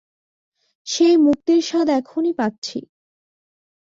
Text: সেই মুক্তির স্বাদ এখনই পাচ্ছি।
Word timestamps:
সেই 0.87 1.15
মুক্তির 1.25 1.61
স্বাদ 1.61 1.87
এখনই 1.99 2.33
পাচ্ছি। 2.39 2.79